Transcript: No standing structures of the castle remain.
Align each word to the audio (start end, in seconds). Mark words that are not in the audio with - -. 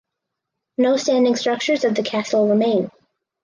No 0.79 0.97
standing 0.97 1.35
structures 1.35 1.83
of 1.83 1.93
the 1.93 2.01
castle 2.01 2.47
remain. 2.49 2.89